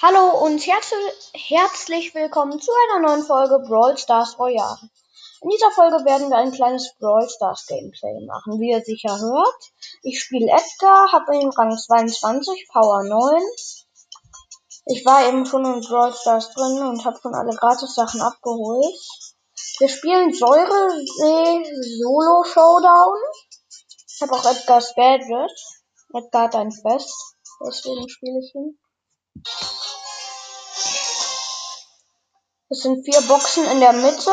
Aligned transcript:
Hallo 0.00 0.44
und 0.44 0.64
herz 0.64 0.92
herzlich 1.34 2.14
willkommen 2.14 2.60
zu 2.60 2.70
einer 2.70 3.08
neuen 3.08 3.24
Folge 3.24 3.58
Brawl 3.66 3.98
Stars 3.98 4.38
Royale. 4.38 4.78
In 5.42 5.50
dieser 5.50 5.72
Folge 5.72 6.04
werden 6.04 6.30
wir 6.30 6.36
ein 6.36 6.52
kleines 6.52 6.94
Brawl 7.00 7.28
Stars 7.28 7.66
Gameplay 7.66 8.24
machen, 8.24 8.60
wie 8.60 8.70
ihr 8.70 8.80
sicher 8.80 9.18
hört. 9.18 9.72
Ich 10.04 10.20
spiele 10.20 10.52
Edgar, 10.52 11.10
habe 11.10 11.34
ihn 11.34 11.50
Rang 11.50 11.76
22, 11.76 12.68
Power 12.72 13.02
9. 13.02 13.42
Ich 14.86 15.04
war 15.04 15.26
eben 15.26 15.44
schon 15.46 15.64
in 15.64 15.80
Brawl 15.80 16.14
Stars 16.14 16.52
drin 16.52 16.78
und 16.78 17.04
habe 17.04 17.18
schon 17.20 17.34
alle 17.34 17.56
Gratis-Sachen 17.56 18.20
abgeholt. 18.20 18.94
Wir 19.80 19.88
spielen 19.88 20.32
Säuresee 20.32 21.64
Solo 21.98 22.44
Showdown. 22.44 23.18
Ich 24.06 24.22
habe 24.22 24.32
auch 24.34 24.44
Edgars 24.44 24.94
Gadget. 24.94 25.50
Edgar 26.14 26.42
hat 26.44 26.54
ein 26.54 26.70
Fest, 26.70 27.34
deswegen 27.66 28.08
spiele 28.08 28.38
ich 28.38 28.54
ihn. 28.54 28.78
Es 32.70 32.80
sind 32.82 33.02
vier 33.02 33.22
Boxen 33.22 33.64
in 33.64 33.80
der 33.80 33.94
Mitte. 33.94 34.30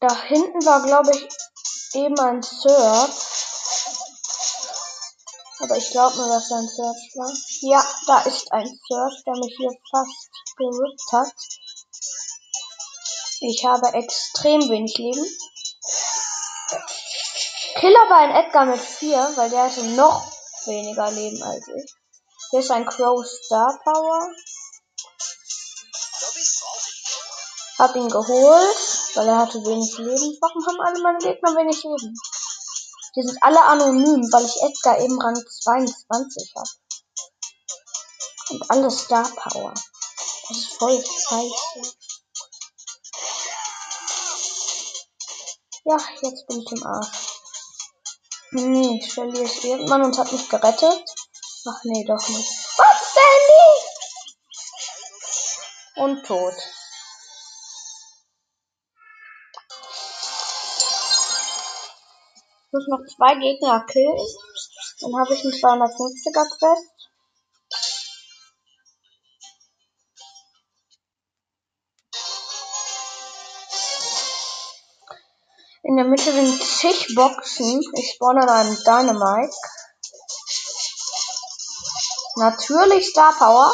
Da 0.00 0.22
hinten 0.24 0.66
war, 0.66 0.82
glaube 0.82 1.12
ich, 1.12 1.28
eben 1.94 2.18
ein 2.20 2.42
Search. 2.42 3.10
Aber 5.60 5.78
ich 5.78 5.90
glaube 5.92 6.16
nur, 6.16 6.28
dass 6.28 6.50
er 6.50 6.58
ein 6.58 6.68
Search 6.68 7.10
war. 7.14 7.32
Ja, 7.62 7.86
da 8.06 8.20
ist 8.28 8.52
ein 8.52 8.66
Search, 8.66 9.24
der 9.24 9.36
mich 9.36 9.54
hier 9.56 9.72
fast 9.90 10.30
gerückt 10.58 11.12
hat. 11.12 11.32
Ich 13.40 13.64
habe 13.64 13.94
extrem 13.94 14.68
wenig 14.68 14.94
Leben. 14.98 15.26
Killer 17.76 18.10
war 18.10 18.18
ein 18.18 18.44
Edgar 18.44 18.66
mit 18.66 18.80
4, 18.80 19.32
weil 19.36 19.48
der 19.48 19.64
hatte 19.64 19.84
noch 19.84 20.22
weniger 20.66 21.10
Leben 21.10 21.42
als 21.42 21.66
ich. 21.68 22.03
Hier 22.54 22.60
ist 22.60 22.70
ein 22.70 22.86
Crow 22.86 23.26
Star 23.26 23.80
Power. 23.82 24.28
Hab 27.80 27.96
ihn 27.96 28.08
geholt, 28.08 28.76
weil 29.16 29.26
er 29.26 29.38
hatte 29.38 29.58
wenig 29.64 29.98
Leben. 29.98 30.38
Warum 30.40 30.64
haben 30.64 30.80
alle 30.80 31.02
meine 31.02 31.18
Gegner 31.18 31.56
wenig 31.56 31.82
Leben? 31.82 32.14
Die 33.16 33.22
sind 33.24 33.42
alle 33.42 33.60
anonym, 33.60 34.22
weil 34.30 34.44
ich 34.44 34.62
Edgar 34.62 35.00
eben 35.00 35.20
Rang 35.20 35.34
22 35.34 36.54
habe. 36.54 36.70
Und 38.50 38.70
alle 38.70 38.88
Star 38.88 39.28
Power. 39.34 39.74
Das 40.48 40.56
ist 40.56 40.74
voll 40.74 41.04
scheiße. 41.04 41.96
Ja, 45.86 45.96
jetzt 46.22 46.46
bin 46.46 46.60
ich 46.60 46.70
im 46.70 46.86
Arsch. 46.86 47.08
Nee, 48.52 49.04
Shelly 49.04 49.42
ist 49.42 49.64
irgendwann 49.64 50.04
und 50.04 50.16
hat 50.16 50.30
mich 50.30 50.48
gerettet. 50.48 51.13
Ach 51.66 51.80
nee, 51.84 52.04
doch 52.04 52.28
nicht. 52.28 52.50
Was, 52.76 53.14
Sandy? 53.14 53.66
Und 55.96 56.26
tot. 56.26 56.54
Ich 62.66 62.72
muss 62.72 62.86
noch 62.88 63.06
zwei 63.16 63.34
Gegner 63.36 63.86
killen. 63.86 64.18
Dann 65.00 65.16
habe 65.18 65.34
ich 65.34 65.42
einen 65.42 65.54
250er 65.54 66.44
Quest. 66.58 66.90
In 75.82 75.96
der 75.96 76.04
Mitte 76.04 76.30
sind 76.32 76.62
zig 76.62 77.14
Boxen. 77.14 77.80
Ich 77.94 78.12
spawn 78.14 78.38
an 78.38 78.48
einem 78.50 78.76
Dynamite. 78.84 79.56
Natürlich 82.36 83.08
Star 83.10 83.32
Power. 83.32 83.72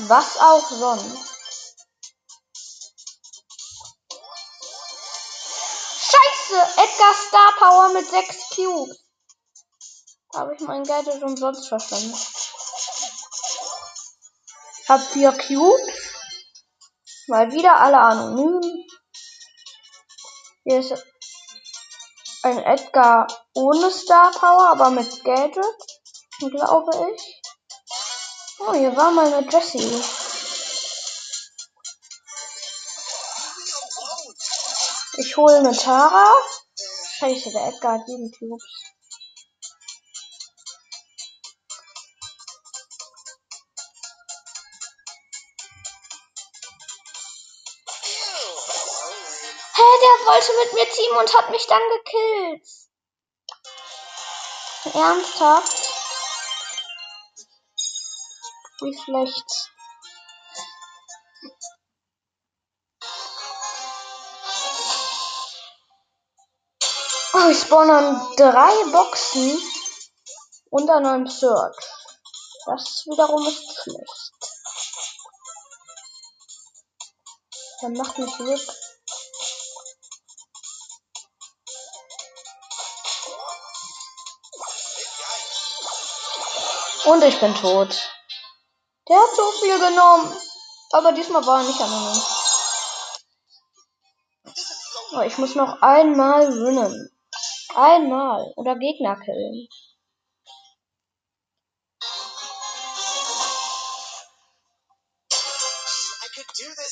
Was 0.00 0.36
auch 0.38 0.70
sonst. 0.70 1.34
Scheiße! 6.10 6.60
Edgar 6.76 7.14
Star 7.14 7.52
Power 7.58 7.88
mit 7.94 8.10
6 8.10 8.50
Cubes. 8.54 8.98
Habe 10.34 10.54
ich 10.54 10.60
mein 10.60 10.84
Gadget 10.84 11.22
umsonst 11.22 11.68
verschwendet. 11.68 12.20
Hab 14.88 15.00
4 15.00 15.32
Cubes. 15.32 15.80
Mal 17.28 17.50
wieder 17.52 17.76
alle 17.76 17.98
anonym. 17.98 18.60
Hier 20.64 20.80
ist 20.80 21.02
ein 22.42 22.58
Edgar 22.58 23.26
ohne 23.54 23.90
Star 23.90 24.32
Power, 24.32 24.68
aber 24.68 24.90
mit 24.90 25.24
Gadget 25.24 25.93
glaube 26.50 27.14
ich. 27.14 27.42
Oh, 28.58 28.72
hier 28.72 28.96
war 28.96 29.10
mal 29.10 29.32
eine 29.32 29.50
Jessie. 29.50 30.02
Ich 35.16 35.36
hole 35.36 35.58
eine 35.58 35.76
Tara. 35.76 36.32
Scheiße, 37.18 37.50
der 37.50 37.68
Edgar 37.68 37.98
hat. 37.98 38.06
Hä, 49.76 49.82
der 50.02 50.26
wollte 50.26 50.52
mit 50.64 50.72
mir 50.72 50.88
teamen 50.88 51.18
und 51.18 51.36
hat 51.36 51.50
mich 51.50 51.66
dann 51.66 51.82
gekillt. 51.90 52.66
Ernsthaft? 54.94 55.83
Wie 58.84 58.94
schlecht. 59.02 59.70
Oh, 67.32 67.48
ich 67.48 67.60
spawn 67.60 67.90
an 67.90 68.36
drei 68.36 68.84
Boxen 68.92 69.58
und 70.68 70.90
an 70.90 71.06
einem 71.06 71.26
Search. 71.26 71.78
Das 72.66 73.06
wiederum 73.06 73.46
ist 73.46 73.74
schlecht. 73.82 74.32
Dann 77.80 77.94
macht 77.94 78.18
mich 78.18 78.38
Rick. 78.40 78.68
Und 87.06 87.24
ich 87.24 87.40
bin 87.40 87.54
tot. 87.54 88.13
Der 89.08 89.16
hat 89.18 89.36
so 89.36 89.50
viel 89.60 89.78
genommen. 89.78 90.36
Aber 90.92 91.12
diesmal 91.12 91.44
war 91.46 91.60
er 91.60 91.66
nicht 91.66 91.80
anonym. 91.80 92.22
Oh, 95.12 95.20
ich 95.20 95.38
muss 95.38 95.54
noch 95.54 95.82
einmal 95.82 96.48
winnen. 96.48 97.10
Einmal. 97.74 98.52
Oder 98.56 98.76
Gegner 98.76 99.16
killen. 99.16 99.68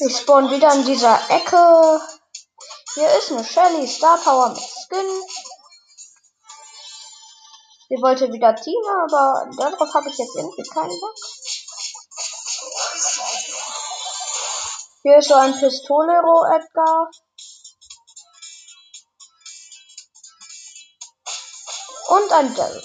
Ich 0.01 0.17
spawn 0.17 0.51
wieder 0.51 0.73
in 0.75 0.85
dieser 0.85 1.31
Ecke. 1.31 2.01
Hier 2.95 3.09
ist 3.19 3.31
eine 3.31 3.45
Shelly 3.45 3.87
Star 3.87 4.19
Power 4.19 4.51
mit 4.51 4.59
Skin. 4.61 5.07
Sie 7.89 8.03
wollte 8.03 8.33
wieder 8.33 8.55
Team, 8.55 8.83
aber 9.05 9.51
darauf 9.57 9.95
habe 9.95 10.09
ich 10.09 10.19
jetzt 10.19 10.35
irgendwie 10.37 10.63
keinen 10.63 11.01
Bock. 11.01 11.15
Hier 15.05 15.17
ist 15.17 15.29
so 15.29 15.35
ein 15.35 15.53
Pistolero 15.59 16.45
Edgar. 16.55 17.11
Und 22.09 22.33
ein 22.33 22.55
Daryl. 22.55 22.83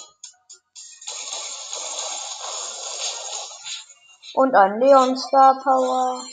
Und 4.33 4.56
ein 4.56 4.80
Leon 4.80 5.15
Star 5.15 5.62
Power. 5.62 6.25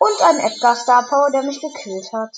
Und 0.00 0.22
ein 0.22 0.40
Edgar 0.40 0.74
Star 0.74 1.04
Power, 1.04 1.30
der 1.30 1.44
mich 1.44 1.60
gekillt 1.60 2.12
hat. 2.12 2.36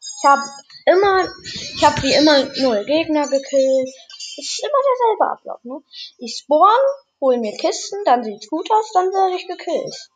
Ich 0.00 0.24
habe 0.24 0.42
immer, 0.86 1.28
ich 1.76 1.84
habe 1.84 2.02
wie 2.02 2.14
immer 2.14 2.44
null 2.56 2.84
Gegner 2.84 3.28
gekillt. 3.28 3.94
Ist 4.38 4.62
immer 4.62 4.82
derselbe 4.84 5.32
Ablauf, 5.32 5.64
ne? 5.64 5.82
Ich 6.18 6.36
spawn, 6.42 6.78
hol 7.20 7.38
mir 7.38 7.56
Kisten, 7.56 8.04
dann 8.04 8.22
sieht's 8.22 8.48
gut 8.48 8.70
aus, 8.70 8.92
dann 8.92 9.06
werde 9.06 9.36
ich 9.36 9.46
gekillt. 9.46 10.10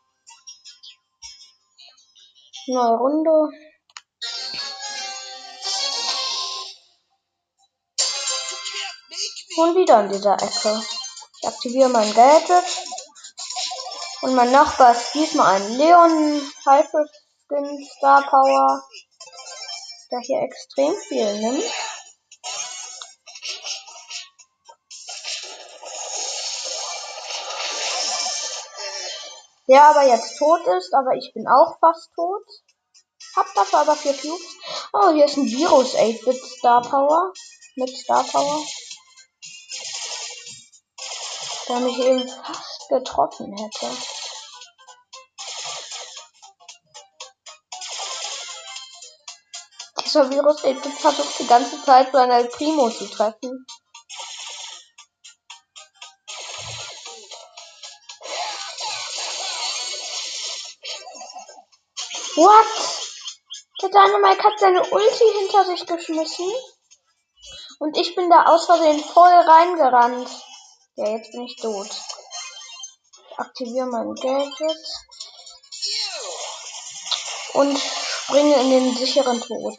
Neue 2.67 2.97
Runde. 2.97 3.49
Und 9.57 9.75
wieder 9.75 10.01
in 10.01 10.09
dieser 10.11 10.35
Ecke. 10.35 10.81
Ich 11.41 11.47
aktiviere 11.47 11.89
mein 11.89 12.13
Gadget. 12.13 12.65
Und 14.21 14.35
mein 14.35 14.51
Nachbar 14.51 14.91
ist 14.91 15.13
diesmal 15.15 15.55
ein 15.55 15.77
Leon 15.77 16.41
Hybrid 16.63 17.09
Skin 17.47 17.87
Star 17.97 18.21
Power, 18.29 18.83
der 20.11 20.19
hier 20.19 20.41
extrem 20.41 20.95
viel 20.95 21.39
nimmt. 21.39 21.63
Der 29.71 29.85
aber 29.85 30.05
jetzt 30.05 30.37
tot 30.37 30.59
ist, 30.67 30.93
aber 30.93 31.15
ich 31.15 31.31
bin 31.33 31.47
auch 31.47 31.79
fast 31.79 32.11
tot. 32.13 32.43
Hab 33.37 33.53
dafür 33.53 33.79
aber 33.79 33.95
vier 33.95 34.11
Cubes. 34.11 34.57
Oh, 34.91 35.13
hier 35.13 35.23
ist 35.23 35.37
ein 35.37 35.45
Virus 35.45 35.95
8-Bit 35.95 36.43
Star 36.43 36.81
Power. 36.81 37.31
Mit 37.77 37.89
Star 37.97 38.21
Power. 38.21 38.61
Der 41.69 41.79
mich 41.79 41.97
eben 41.99 42.27
fast 42.27 42.89
getroffen 42.89 43.55
hätte. 43.55 43.87
Dieser 50.03 50.29
Virus 50.31 50.65
8-Bit 50.65 50.93
versucht 50.95 51.39
die 51.39 51.47
ganze 51.47 51.81
Zeit 51.85 52.11
seinen 52.11 52.31
El 52.31 52.49
Primo 52.49 52.89
zu 52.89 53.05
treffen. 53.09 53.65
What? 62.35 62.67
Der 63.81 63.89
Dynamite 63.89 64.43
hat 64.43 64.59
seine 64.59 64.81
Ulti 64.83 65.23
hinter 65.39 65.65
sich 65.65 65.85
geschmissen. 65.85 66.51
Und 67.79 67.97
ich 67.97 68.15
bin 68.15 68.29
da 68.29 68.45
aus 68.45 68.65
Versehen 68.67 69.03
voll 69.03 69.33
reingerannt. 69.33 70.29
Ja, 70.95 71.09
jetzt 71.09 71.31
bin 71.31 71.43
ich 71.43 71.55
tot. 71.57 71.89
Ich 73.29 73.39
aktiviere 73.39 73.87
mein 73.87 74.13
Gadget. 74.13 74.77
Und 77.53 77.77
springe 77.77 78.55
in 78.61 78.69
den 78.69 78.95
sicheren 78.95 79.41
Tod. 79.41 79.77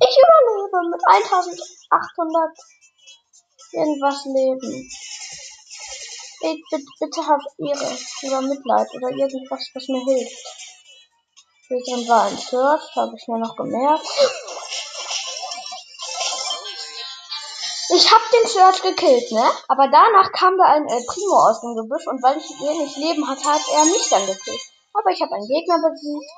Ich 0.00 0.16
überlebe 0.18 0.90
mit 0.90 1.00
1800 1.06 2.58
irgendwas 3.72 4.24
Leben. 4.26 4.90
Bitte, 6.40 6.84
bitte 7.00 7.26
hab 7.26 7.40
Ehre 7.58 7.98
oder 8.22 8.42
Mitleid 8.42 8.88
oder 8.94 9.10
irgendwas, 9.10 9.70
was 9.74 9.88
mir 9.88 10.04
hilft. 10.04 10.67
Drin 11.68 12.08
war 12.08 12.24
ein 12.24 12.38
Search, 12.38 12.96
habe 12.96 13.14
ich 13.14 13.28
mir 13.28 13.38
noch 13.38 13.54
gemerkt. 13.54 14.06
Ich 17.90 18.10
habe 18.10 18.24
den 18.32 18.48
Search 18.48 18.82
gekillt, 18.82 19.32
ne? 19.32 19.50
Aber 19.68 19.88
danach 19.88 20.32
kam 20.32 20.56
da 20.56 20.64
ein 20.64 20.88
El 20.88 21.04
Primo 21.04 21.36
aus 21.36 21.60
dem 21.60 21.76
Gebüsch 21.76 22.06
und 22.06 22.22
weil 22.22 22.38
ich 22.38 22.48
wenig 22.60 22.96
Leben 22.96 23.28
hatte, 23.28 23.44
hat 23.44 23.60
er 23.70 23.84
mich 23.84 24.08
dann 24.08 24.26
gekillt. 24.26 24.60
Aber 24.94 25.10
ich 25.10 25.20
habe 25.20 25.34
einen 25.34 25.46
Gegner 25.46 25.76
besiegt. 25.76 26.32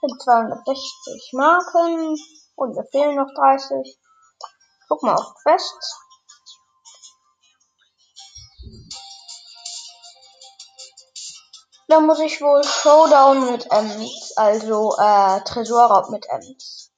Mit 0.00 0.22
260 0.22 1.32
Marken. 1.32 2.16
Und 2.54 2.74
mir 2.74 2.86
fehlen 2.90 3.16
noch 3.16 3.28
30. 3.34 3.98
Guck 4.88 5.02
mal 5.02 5.14
auf 5.14 5.34
Quests. 5.42 6.05
Da 11.88 12.00
muss 12.00 12.18
ich 12.18 12.40
wohl 12.40 12.64
Showdown 12.64 13.52
mit 13.52 13.70
Ems, 13.70 14.32
also 14.36 14.96
äh, 14.98 15.40
Tresorraub 15.44 16.10
mit 16.10 16.26
Ems. 16.28 16.90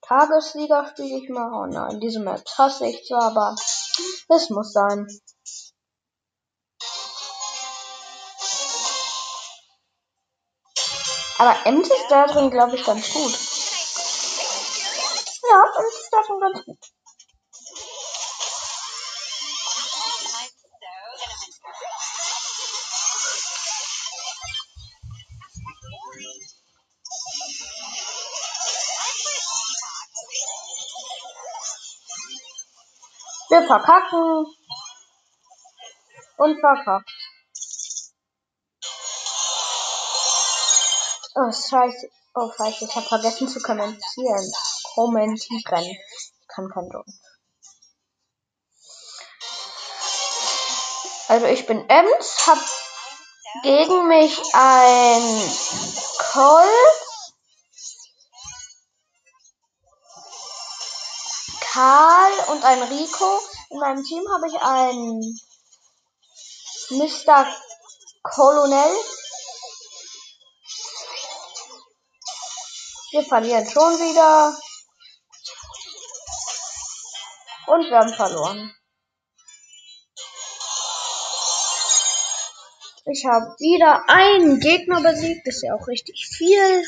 Tagesliga 0.00 0.88
spiele 0.88 1.18
ich 1.18 1.28
mal. 1.28 1.52
Oh 1.52 1.66
nein, 1.66 2.00
diese 2.00 2.20
Map 2.20 2.42
hasse 2.56 2.86
ich 2.86 3.04
zwar, 3.06 3.24
aber 3.24 3.54
es 4.28 4.48
muss 4.48 4.72
sein. 4.72 5.06
Aber 11.38 11.66
Ems 11.66 11.88
ist 11.88 12.06
da 12.08 12.26
drin, 12.26 12.50
glaube 12.50 12.76
ich, 12.76 12.86
ganz 12.86 13.12
gut. 13.12 13.32
Ja, 15.50 15.64
Ems 15.78 15.94
ist 16.00 16.08
da 16.10 16.22
drin 16.22 16.40
ganz 16.40 16.64
gut. 16.64 16.78
Wir 33.48 33.66
verkacken. 33.66 34.46
Und 36.38 36.60
verkackt. 36.60 37.10
Oh, 41.34 41.52
scheiße. 41.52 42.08
Oh, 42.34 42.50
scheiße. 42.56 42.84
Ich 42.84 42.96
habe 42.96 43.06
vergessen 43.06 43.48
zu 43.48 43.60
kommentieren. 43.60 44.52
Kommentieren. 44.94 45.84
Ich 45.84 46.48
kann 46.48 46.68
kein 46.70 46.88
Deutsch. 46.88 47.12
Also 51.28 51.46
ich 51.46 51.66
bin 51.66 51.88
Ems, 51.88 52.46
hab 52.46 52.58
gegen 53.62 54.08
mich 54.08 54.40
ein 54.54 55.50
Colt, 56.32 57.05
Karl 61.76 62.32
und 62.52 62.64
ein 62.64 62.82
Rico. 62.84 63.38
In 63.68 63.78
meinem 63.80 64.02
Team 64.02 64.24
habe 64.32 64.48
ich 64.48 64.54
einen 64.62 65.38
Mr. 66.88 67.46
Colonel. 68.22 68.96
Wir 73.10 73.24
verlieren 73.24 73.68
schon 73.68 73.92
wieder. 73.98 74.58
Und 77.66 77.90
wir 77.90 77.98
haben 77.98 78.14
verloren. 78.14 78.74
Ich 83.04 83.26
habe 83.26 83.54
wieder 83.58 84.02
einen 84.08 84.60
Gegner 84.60 85.02
besiegt. 85.02 85.46
Das 85.46 85.56
ist 85.56 85.62
ja 85.64 85.74
auch 85.74 85.86
richtig 85.86 86.26
viel. 86.26 86.86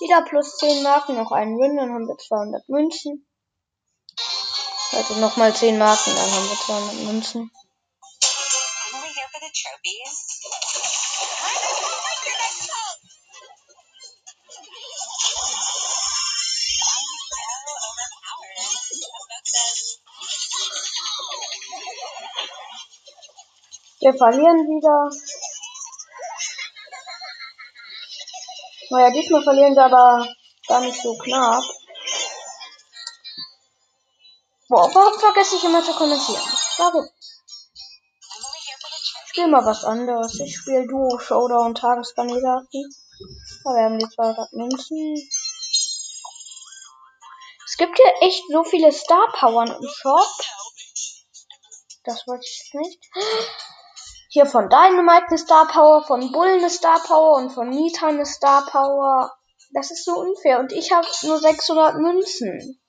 Wieder 0.00 0.22
plus 0.22 0.56
10 0.56 0.82
Marken, 0.82 1.14
noch 1.14 1.30
einen 1.30 1.58
Win, 1.58 1.76
dann 1.76 1.92
haben 1.92 2.08
wir 2.08 2.16
200 2.16 2.66
Münzen. 2.70 3.28
Also 4.92 5.14
nochmal 5.16 5.54
10 5.54 5.76
Marken, 5.76 6.16
dann 6.16 6.32
haben 6.32 6.48
wir 6.48 6.56
200 6.56 6.94
Münzen. 7.06 7.50
Wir 24.00 24.14
verlieren 24.14 24.56
wieder. 24.64 25.10
Naja, 28.90 29.10
diesmal 29.10 29.44
verlieren 29.44 29.76
wir 29.76 29.84
aber 29.84 30.26
gar 30.66 30.80
nicht 30.80 31.00
so 31.00 31.16
knapp. 31.16 31.62
Boah, 34.68 34.92
warum 34.92 35.18
vergesse 35.18 35.56
ich 35.56 35.64
immer 35.64 35.82
zu 35.82 35.92
kommentieren? 35.92 36.42
Warum? 36.78 37.08
Ich 39.24 39.30
spiel 39.30 39.46
mal 39.46 39.64
was 39.64 39.84
anderes. 39.84 40.40
Ich 40.40 40.56
spiele 40.56 40.88
Duo, 40.88 41.18
Showdown, 41.20 41.74
Tageskandidaten. 41.76 42.94
Da 43.64 43.70
werden 43.70 43.98
die 44.00 44.08
200 44.08 44.52
Münzen. 44.54 45.30
Es 47.66 47.76
gibt 47.76 47.96
hier 47.96 48.12
echt 48.22 48.42
so 48.50 48.64
viele 48.64 48.90
Star 48.90 49.28
Powern 49.38 49.70
im 49.70 49.88
Shop. 49.88 50.26
Das 52.04 52.26
wollte 52.26 52.44
ich 52.44 52.70
nicht. 52.74 53.08
Hier 54.32 54.46
von 54.46 54.68
Dynamite 54.68 55.26
eine 55.26 55.38
Star 55.38 55.66
Power, 55.66 56.04
von 56.04 56.30
Bull 56.30 56.46
eine 56.46 56.70
Star 56.70 57.00
Power 57.00 57.38
und 57.38 57.50
von 57.50 57.68
Nita 57.68 58.06
eine 58.06 58.24
Star 58.24 58.64
Power. 58.64 59.36
Das 59.74 59.90
ist 59.90 60.04
so 60.04 60.12
unfair 60.12 60.60
und 60.60 60.70
ich 60.70 60.92
habe 60.92 61.06
nur 61.22 61.40
600 61.40 61.96
Münzen. 61.96 62.80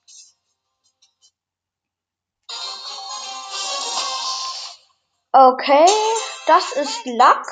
Okay, 5.32 5.86
das 6.46 6.72
ist 6.76 7.06
Luck. 7.06 7.46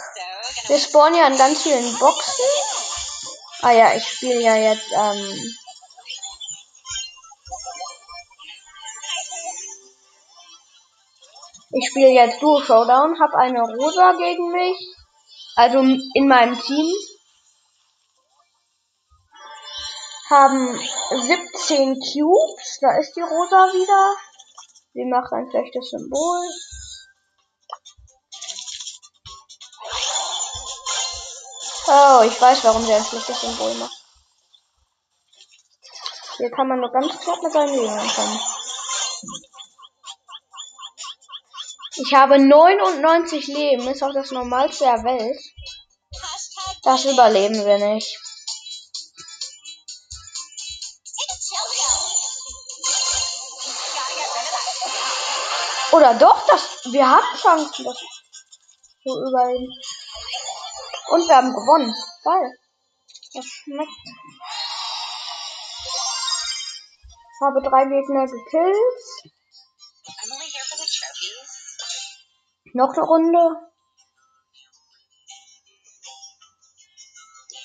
Wir 0.69 0.79
spawnen 0.79 1.19
ja 1.19 1.27
in 1.27 1.37
ganz 1.37 1.63
vielen 1.63 1.99
Boxen. 1.99 2.45
Ah 3.63 3.73
ja, 3.73 3.95
ich 3.95 4.07
spiele 4.07 4.41
ja 4.41 4.55
jetzt 4.55 4.87
ähm, 4.93 5.57
Ich 11.81 11.89
spiele 11.89 12.11
jetzt 12.11 12.43
Duo 12.43 12.61
Showdown, 12.61 13.19
habe 13.19 13.39
eine 13.39 13.63
Rosa 13.63 14.13
gegen 14.13 14.53
mich. 14.53 14.77
Also 15.57 15.79
in 15.79 16.29
meinem 16.29 16.61
Team. 16.61 16.95
Haben 20.29 20.79
17 20.79 21.95
Cubes. 21.95 22.79
Da 22.83 22.99
ist 22.99 23.17
die 23.17 23.23
Rosa 23.23 23.73
wieder. 23.73 24.15
Sie 24.93 25.07
macht 25.07 25.33
ein 25.33 25.49
schlechtes 25.49 25.89
Symbol. 25.89 26.49
Oh, 31.87 32.23
ich 32.25 32.41
weiß, 32.41 32.63
warum 32.65 32.87
der 32.87 32.99
ein 32.99 33.05
schlechtes 33.05 33.41
Symbol 33.41 33.73
macht. 33.77 34.05
Hier 36.37 36.51
kann 36.51 36.69
man 36.69 36.79
nur 36.79 36.93
ganz 36.93 37.19
knapp 37.21 37.43
mit 37.43 37.53
seinen 37.53 37.75
Leben 37.75 37.89
kommen. 37.89 38.41
Ich 42.03 42.15
habe 42.15 42.39
99 42.39 43.47
Leben, 43.49 43.87
ist 43.89 44.03
auch 44.03 44.15
das 44.15 44.31
Normalste 44.31 44.85
der 44.85 45.05
Welt. 45.05 45.39
Das 46.83 47.05
überleben 47.05 47.63
wir 47.63 47.79
nicht. 47.79 48.19
Oder 55.93 56.15
doch, 56.15 56.47
das, 56.47 56.63
wir 56.91 57.07
haben 57.07 57.37
Chancen, 57.37 57.85
das 57.85 57.99
zu 59.03 59.21
überleben. 59.29 59.69
Und 61.11 61.29
wir 61.29 61.37
haben 61.37 61.53
gewonnen. 61.53 61.95
Geil. 62.25 62.59
Das 63.35 63.45
schmeckt. 63.45 63.91
Habe 67.43 67.63
drei 67.63 67.85
Gegner 67.85 68.27
gekillt. 68.27 69.31
Noch 72.73 72.93
eine 72.95 73.03
Runde. 73.03 73.71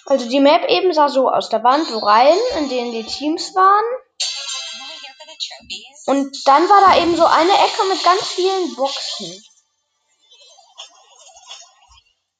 Also 0.05 0.29
die 0.29 0.39
Map 0.39 0.69
eben 0.69 0.93
sah 0.93 1.09
so 1.09 1.29
aus. 1.29 1.49
Da 1.49 1.63
waren 1.63 1.85
so 1.85 1.97
Reihen, 1.97 2.39
in 2.57 2.69
denen 2.69 2.91
die 2.91 3.03
Teams 3.03 3.55
waren. 3.55 3.85
Und 6.05 6.47
dann 6.47 6.69
war 6.69 6.81
da 6.81 7.01
eben 7.01 7.15
so 7.15 7.25
eine 7.25 7.53
Ecke 7.53 7.83
mit 7.89 8.03
ganz 8.03 8.21
vielen 8.27 8.75
Boxen. 8.75 9.43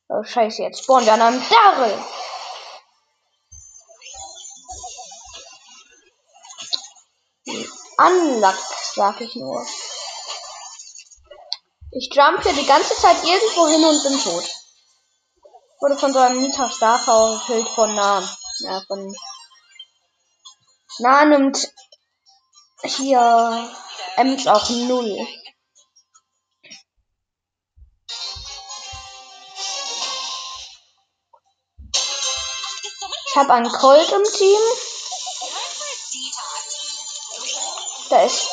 Oh, 0.08 0.24
scheiße, 0.24 0.62
jetzt 0.62 0.84
spawnen 0.84 1.08
wir 1.08 1.14
an 1.14 1.22
einem 1.22 1.44
Darrell. 1.50 2.04
Unluck, 7.98 8.56
sag 8.94 9.22
ich 9.22 9.36
nur. 9.36 9.66
Ich 11.98 12.14
jump 12.14 12.44
hier 12.44 12.52
die 12.52 12.66
ganze 12.66 12.94
Zeit 12.94 13.24
irgendwo 13.24 13.68
hin 13.68 13.86
und 13.86 14.04
bin 14.04 14.20
tot. 14.22 14.44
Wurde 15.80 15.98
von 15.98 16.12
so 16.12 16.20
einem 16.20 16.42
Nita 16.42 16.70
Starfall 16.70 17.40
gekillt 17.40 17.70
von 17.70 17.96
nah. 17.96 18.22
Ja, 18.60 18.82
von 18.86 19.16
nah 21.00 21.24
nimmt 21.24 21.72
hier 22.84 23.74
Ems 24.18 24.46
auch 24.46 24.70
null. 24.70 25.26
Ich 33.28 33.36
habe 33.38 33.54
einen 33.54 33.72
Colt 33.72 34.12
im 34.12 34.24
Team. 34.34 34.62
Da 38.10 38.22
ist. 38.24 38.50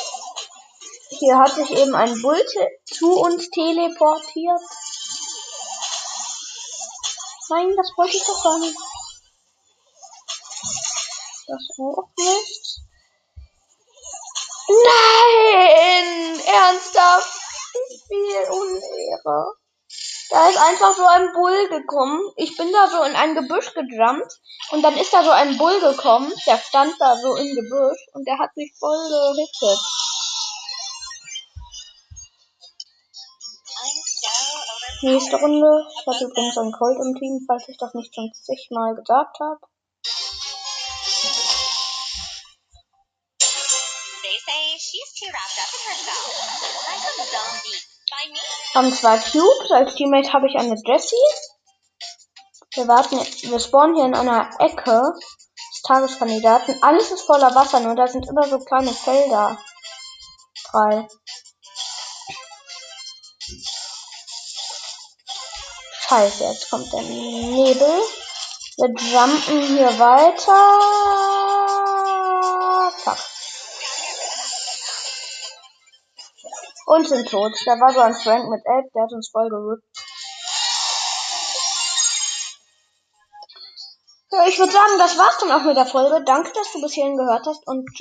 Hier 1.19 1.37
hat 1.37 1.53
sich 1.53 1.69
eben 1.71 1.93
ein 1.93 2.21
Bull 2.21 2.41
zu 3.03 3.11
uns 3.19 3.49
teleportiert. 3.49 4.61
Nein, 7.49 7.75
das 7.75 7.91
wollte 7.97 8.15
ich 8.15 8.23
doch 8.25 8.41
gar 8.41 8.59
nicht. 8.59 8.77
Das 11.47 11.61
auch 11.79 12.07
nicht. 12.17 12.79
Nein! 14.69 16.39
Ernsthaft? 16.45 17.41
Wie 18.07 18.51
Unehre. 18.51 19.57
Da 20.29 20.47
ist 20.47 20.57
einfach 20.57 20.95
so 20.95 21.05
ein 21.05 21.33
Bull 21.33 21.67
gekommen. 21.67 22.21
Ich 22.37 22.55
bin 22.55 22.71
da 22.71 22.87
so 22.87 23.03
in 23.03 23.17
ein 23.17 23.35
Gebüsch 23.35 23.73
gejumpt. 23.73 24.39
Und 24.71 24.81
dann 24.81 24.97
ist 24.97 25.13
da 25.13 25.23
so 25.23 25.31
ein 25.31 25.57
Bull 25.57 25.77
gekommen. 25.81 26.31
Der 26.47 26.57
stand 26.57 26.95
da 26.99 27.17
so 27.17 27.35
im 27.35 27.53
Gebüsch. 27.53 28.07
Und 28.13 28.25
der 28.25 28.39
hat 28.39 28.55
mich 28.55 28.73
voll 28.79 28.97
gehittet. 29.09 29.79
Nächste 35.03 35.35
Runde. 35.35 35.85
Ich 35.99 36.07
hatte 36.07 36.23
übrigens 36.23 36.57
einen 36.57 36.71
Colt 36.71 36.97
im 36.97 37.13
Team, 37.19 37.43
falls 37.45 37.67
ich 37.67 37.77
das 37.77 37.93
nicht 37.93 38.15
schon 38.15 38.31
zigmal 38.33 38.95
gesagt 38.95 39.37
habe. 39.41 39.59
Haben 48.73 48.93
zwei 48.93 49.17
Cubes. 49.17 49.71
Als 49.71 49.95
Teammate 49.95 50.31
habe 50.31 50.47
ich 50.47 50.55
eine 50.57 50.75
Jessie. 50.85 51.15
Wir 52.75 52.87
warten, 52.87 53.17
wir 53.17 53.59
spawnen 53.59 53.95
hier 53.95 54.05
in 54.05 54.15
einer 54.15 54.49
Ecke 54.59 55.13
des 55.19 55.81
Tageskandidaten. 55.85 56.81
Alles 56.81 57.11
ist 57.11 57.25
voller 57.25 57.53
Wasser, 57.53 57.81
nur 57.81 57.95
da 57.95 58.07
sind 58.07 58.25
immer 58.29 58.47
so 58.47 58.57
kleine 58.59 58.93
Felder. 58.93 59.57
Drei. 60.71 61.07
Scheiße, 66.13 66.43
jetzt 66.43 66.69
kommt 66.69 66.93
der 66.93 67.01
Nebel. 67.01 68.03
Wir 68.77 68.87
jumpen 68.87 69.61
hier 69.61 69.97
weiter. 69.97 70.59
Fuck. 72.97 73.17
Und 76.85 77.07
sind 77.07 77.27
tot. 77.27 77.53
Da 77.65 77.79
war 77.79 77.91
so 77.91 78.01
ein 78.01 78.13
Frank 78.13 78.47
mit 78.47 78.61
Elf, 78.63 78.85
der 78.93 79.03
hat 79.03 79.11
uns 79.11 79.31
voll 79.31 79.49
gerückt. 79.49 79.83
Ich 84.49 84.59
würde 84.59 84.71
sagen, 84.71 84.99
das 84.99 85.17
war's 85.17 85.39
dann 85.39 85.51
auch 85.51 85.63
mit 85.63 85.77
der 85.77 85.87
Folge. 85.87 86.23
Danke, 86.23 86.51
dass 86.53 86.71
du 86.73 86.81
bis 86.81 86.93
hierhin 86.93 87.17
gehört 87.17 87.47
hast 87.47 87.65
und 87.65 87.89